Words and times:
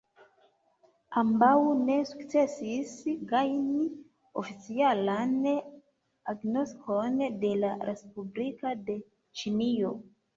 Ambaŭ 1.21 1.49
ne 1.89 1.97
sukcesis 2.11 2.93
gajni 3.31 3.83
oficialan 4.43 5.35
agnoskon 6.33 7.21
de 7.45 7.53
la 7.65 7.75
respubliko 7.91 8.73
de 8.89 8.97
Ĉinio. 9.43 9.93